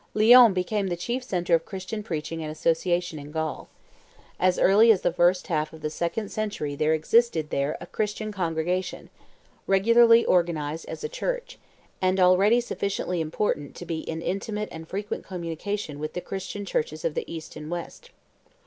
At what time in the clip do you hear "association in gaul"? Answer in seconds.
2.51-3.69